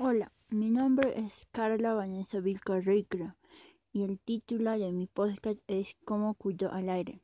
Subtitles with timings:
[0.00, 3.34] Hola, mi nombre es Carla Vanessa Vilcarricra
[3.92, 7.18] y el título de mi podcast es Cómo cuido al aire.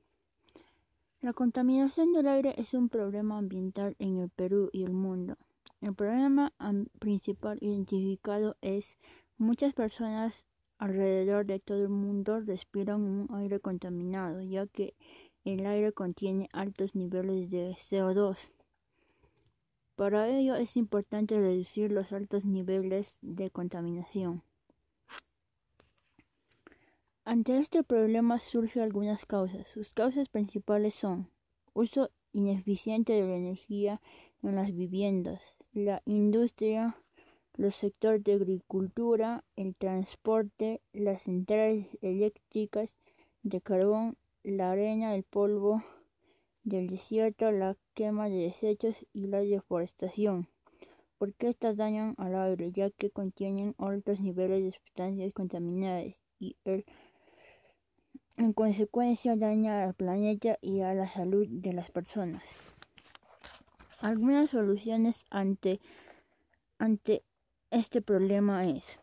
[1.20, 5.36] La contaminación del aire es un problema ambiental en el Perú y el mundo.
[5.80, 6.52] El problema
[6.98, 8.98] principal identificado es
[9.38, 10.44] muchas personas
[10.76, 14.96] alrededor de todo el mundo respiran un aire contaminado, ya que
[15.44, 18.50] el aire contiene altos niveles de CO2.
[19.96, 24.42] Para ello es importante reducir los altos niveles de contaminación.
[27.24, 29.68] Ante este problema surgen algunas causas.
[29.68, 31.30] Sus causas principales son
[31.72, 34.00] uso ineficiente de la energía
[34.42, 36.96] en las viviendas, la industria,
[37.56, 42.94] los sectores de agricultura, el transporte, las centrales eléctricas
[43.42, 45.82] de carbón, la arena, el polvo,
[46.64, 50.48] del desierto, la quema de desechos y la deforestación,
[51.18, 56.56] porque estas dañan al aire ya que contienen altos niveles de sustancias contaminadas y
[58.36, 62.42] en consecuencia daña al planeta y a la salud de las personas.
[64.00, 65.80] Algunas soluciones ante,
[66.78, 67.22] ante
[67.70, 69.00] este problema es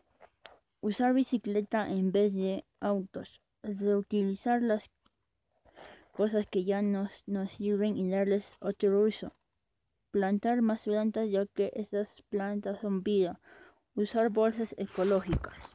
[0.80, 4.90] usar bicicleta en vez de autos, reutilizar las
[6.12, 9.32] cosas que ya nos, nos sirven y darles otro uso.
[10.10, 13.40] Plantar más plantas ya que estas plantas son vida.
[13.94, 15.72] Usar bolsas ecológicas.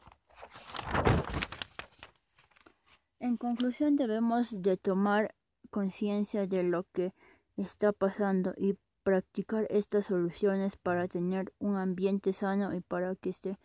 [3.20, 5.36] En conclusión debemos de tomar
[5.70, 7.14] conciencia de lo que
[7.56, 13.58] está pasando y practicar estas soluciones para tener un ambiente sano y para que se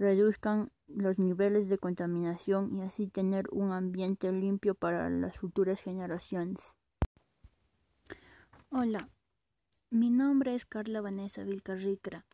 [0.00, 6.74] reduzcan los niveles de contaminación y así tener un ambiente limpio para las futuras generaciones.
[8.70, 9.10] Hola,
[9.90, 12.24] mi nombre es Carla Vanessa Vilcarricra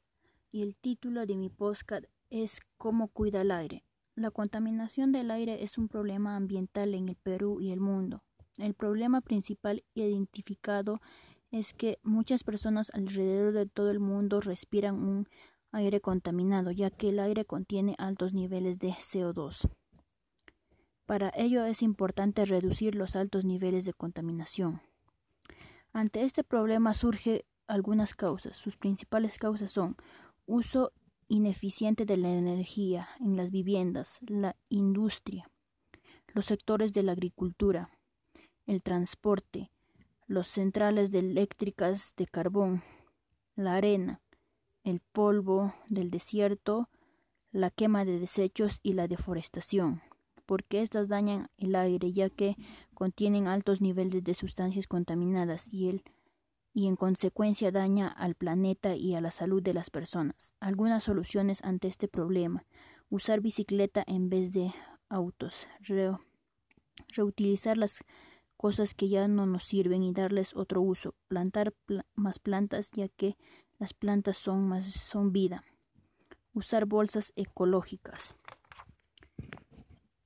[0.52, 3.82] y el título de mi podcast es Cómo cuida el aire.
[4.14, 8.22] La contaminación del aire es un problema ambiental en el Perú y el mundo.
[8.58, 11.00] El problema principal identificado
[11.50, 15.28] es que muchas personas alrededor de todo el mundo respiran un
[15.76, 19.68] aire contaminado, ya que el aire contiene altos niveles de CO2.
[21.04, 24.80] Para ello es importante reducir los altos niveles de contaminación.
[25.92, 28.56] Ante este problema surgen algunas causas.
[28.56, 29.96] Sus principales causas son
[30.46, 30.92] uso
[31.28, 35.50] ineficiente de la energía en las viviendas, la industria,
[36.28, 37.90] los sectores de la agricultura,
[38.66, 39.70] el transporte,
[40.26, 42.82] los centrales eléctricas de carbón,
[43.54, 44.20] la arena,
[44.86, 46.88] el polvo del desierto,
[47.50, 50.00] la quema de desechos y la deforestación,
[50.46, 52.56] porque éstas dañan el aire ya que
[52.94, 56.04] contienen altos niveles de sustancias contaminadas y el
[56.72, 60.52] y en consecuencia daña al planeta y a la salud de las personas.
[60.60, 62.64] Algunas soluciones ante este problema:
[63.08, 64.72] usar bicicleta en vez de
[65.08, 65.66] autos,
[67.08, 68.00] reutilizar las
[68.56, 71.74] cosas que ya no nos sirven y darles otro uso, plantar
[72.14, 73.36] más plantas ya que
[73.78, 75.64] las plantas son más son vida.
[76.54, 78.34] Usar bolsas ecológicas.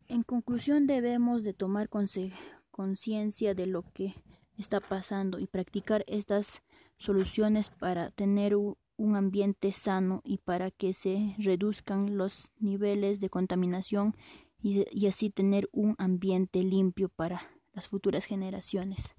[0.07, 4.15] En conclusión, debemos de tomar conciencia de lo que
[4.57, 6.63] está pasando y practicar estas
[6.99, 14.17] soluciones para tener un ambiente sano y para que se reduzcan los niveles de contaminación
[14.61, 19.15] y, y así tener un ambiente limpio para las futuras generaciones.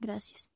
[0.00, 0.50] Gracias.